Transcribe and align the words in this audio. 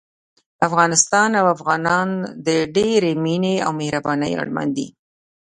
افغانستان 0.67 1.29
او 1.39 1.45
افغانان 1.55 2.09
د 2.47 2.49
ډېرې 2.75 3.11
مينې 3.23 3.55
او 3.65 3.71
مهربانۍ 3.79 4.31
اړمن 4.43 4.67
دي 4.77 4.87